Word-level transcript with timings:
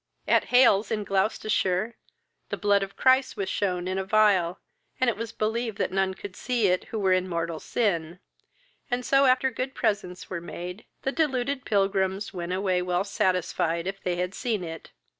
"At 0.27 0.45
Hales, 0.45 0.89
in 0.89 1.03
Gloucestershire, 1.03 1.95
the 2.49 2.57
blood 2.57 2.81
of 2.81 2.95
Christ 2.97 3.37
was 3.37 3.49
shewn 3.49 3.87
in 3.87 3.99
a 3.99 4.07
phial, 4.07 4.57
and 4.99 5.11
it 5.11 5.15
was 5.15 5.31
believed 5.31 5.77
that 5.77 5.91
none 5.91 6.15
could 6.15 6.35
see 6.35 6.69
it 6.69 6.85
who 6.85 6.97
were 6.97 7.13
in 7.13 7.27
mortal 7.27 7.59
sin; 7.59 8.19
and 8.89 9.05
so, 9.05 9.25
after 9.25 9.51
good 9.51 9.75
presents 9.75 10.27
were 10.27 10.41
made, 10.41 10.85
the 11.03 11.11
deluded 11.11 11.65
pilgrims 11.65 12.33
went 12.33 12.51
away 12.51 12.81
well 12.81 13.03
satisfied 13.03 13.85
if 13.85 14.01
they 14.01 14.15
had 14.15 14.33
seen 14.33 14.63
it. 14.63 14.89